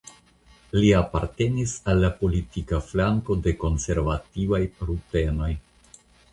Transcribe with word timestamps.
Li 0.77 0.87
apartenis 0.99 1.73
al 1.93 2.01
la 2.05 2.09
politika 2.23 2.81
flanko 2.89 3.39
de 3.49 3.55
konservativaj 3.67 4.65
rutenoj. 4.91 5.55